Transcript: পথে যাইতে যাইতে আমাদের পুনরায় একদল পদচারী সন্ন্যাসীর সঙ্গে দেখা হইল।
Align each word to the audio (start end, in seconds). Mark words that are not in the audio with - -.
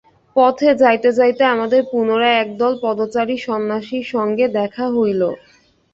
পথে 0.35 0.69
যাইতে 0.81 1.09
যাইতে 1.19 1.43
আমাদের 1.53 1.81
পুনরায় 1.91 2.39
একদল 2.39 2.73
পদচারী 2.83 3.35
সন্ন্যাসীর 3.45 4.05
সঙ্গে 4.13 4.45
দেখা 4.57 4.85
হইল। 4.95 5.21